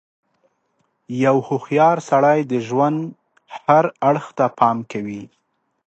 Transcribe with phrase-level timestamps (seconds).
[1.23, 2.99] •یو هوښیار سړی د ژوند
[3.61, 5.23] هر اړخ ته پام کوي.